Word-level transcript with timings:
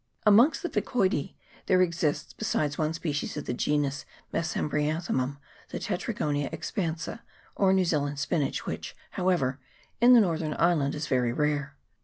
Amongst 0.25 0.63
the 0.63 0.69
Ficoidece 0.71 1.35
there 1.67 1.83
exists, 1.83 2.33
besides 2.33 2.75
one 2.75 2.91
species 2.91 3.37
of 3.37 3.45
the 3.45 3.53
genus 3.53 4.03
Mesembryanthemum, 4.33 5.37
the 5.69 5.77
Tetragonia 5.77 6.51
expansa, 6.51 7.19
or 7.55 7.71
New 7.71 7.85
Zealand 7.85 8.17
spinach, 8.17 8.65
which, 8.65 8.95
however, 9.11 9.59
in 10.01 10.13
the 10.13 10.19
northern 10.21 10.55
island 10.57 10.95
is 10.95 11.05
very 11.05 11.31
rare. 11.33 11.77